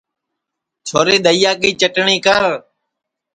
چھوری 0.87 1.17
دؔئیا 1.25 1.51
کی 1.61 1.69
چٹٹؔی 1.79 2.17
کر 2.25 2.43